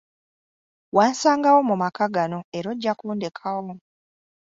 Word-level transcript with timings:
Wansangawo 0.95 1.59
mu 1.69 1.75
maka 1.81 2.05
gano 2.15 2.39
era 2.57 2.67
ojja 2.73 2.93
kundekawo. 2.99 3.71